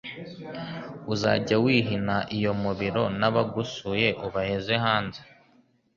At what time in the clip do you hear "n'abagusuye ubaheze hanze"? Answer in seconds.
3.19-5.21